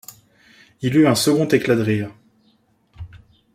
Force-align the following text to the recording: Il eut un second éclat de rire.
Il 0.81 0.95
eut 0.97 1.05
un 1.05 1.13
second 1.13 1.47
éclat 1.47 1.75
de 1.75 1.83
rire. 1.83 2.11